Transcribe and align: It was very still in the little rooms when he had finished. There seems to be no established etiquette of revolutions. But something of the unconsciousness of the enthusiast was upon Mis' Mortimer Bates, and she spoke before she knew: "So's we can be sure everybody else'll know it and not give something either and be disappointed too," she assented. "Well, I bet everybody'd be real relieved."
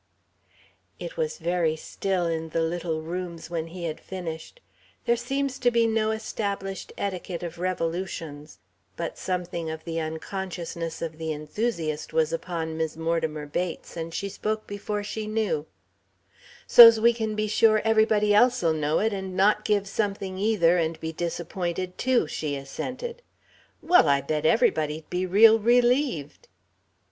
It 0.99 1.15
was 1.15 1.37
very 1.37 1.75
still 1.75 2.25
in 2.25 2.49
the 2.49 2.61
little 2.63 3.03
rooms 3.03 3.51
when 3.51 3.67
he 3.67 3.83
had 3.83 3.99
finished. 3.99 4.59
There 5.05 5.15
seems 5.15 5.59
to 5.59 5.69
be 5.69 5.85
no 5.85 6.09
established 6.09 6.91
etiquette 6.97 7.43
of 7.43 7.59
revolutions. 7.59 8.57
But 8.97 9.19
something 9.19 9.69
of 9.69 9.83
the 9.83 9.99
unconsciousness 9.99 11.03
of 11.03 11.19
the 11.19 11.31
enthusiast 11.31 12.13
was 12.13 12.33
upon 12.33 12.77
Mis' 12.77 12.97
Mortimer 12.97 13.45
Bates, 13.45 13.95
and 13.95 14.11
she 14.11 14.27
spoke 14.27 14.65
before 14.65 15.03
she 15.03 15.27
knew: 15.27 15.67
"So's 16.65 16.99
we 16.99 17.13
can 17.13 17.35
be 17.35 17.47
sure 17.47 17.79
everybody 17.85 18.33
else'll 18.33 18.73
know 18.73 18.97
it 19.01 19.13
and 19.13 19.37
not 19.37 19.63
give 19.63 19.87
something 19.87 20.35
either 20.39 20.79
and 20.79 20.99
be 20.99 21.11
disappointed 21.11 21.99
too," 21.99 22.25
she 22.25 22.55
assented. 22.55 23.21
"Well, 23.83 24.07
I 24.09 24.21
bet 24.21 24.47
everybody'd 24.47 25.11
be 25.11 25.27
real 25.27 25.59
relieved." 25.59 26.47